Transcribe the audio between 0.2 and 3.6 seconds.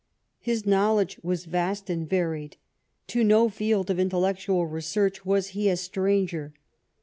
His knowledge was vast and varied. To no